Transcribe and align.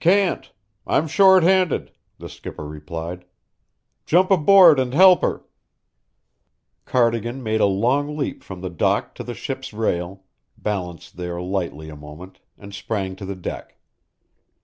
"Can't. 0.00 0.52
I'm 0.84 1.06
short 1.06 1.44
handed," 1.44 1.92
the 2.18 2.28
skipper 2.28 2.66
replied. 2.66 3.24
"Jump 4.04 4.32
aboard 4.32 4.80
and 4.80 4.92
help 4.92 5.22
her." 5.22 5.44
Cardigan 6.84 7.40
made 7.40 7.60
a 7.60 7.66
long 7.66 8.16
leap 8.16 8.42
from 8.42 8.62
the 8.62 8.68
dock 8.68 9.14
to 9.14 9.22
the 9.22 9.32
ship's 9.32 9.72
rail, 9.72 10.24
balanced 10.58 11.16
there 11.16 11.40
lightly 11.40 11.88
a 11.88 11.94
moment, 11.94 12.40
and 12.58 12.74
sprang 12.74 13.14
to 13.14 13.24
the 13.24 13.36
deck. 13.36 13.76